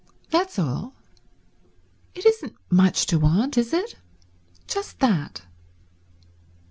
[0.31, 0.95] That's all.
[2.15, 3.97] It isn't much to want, is it?
[4.65, 5.43] Just that."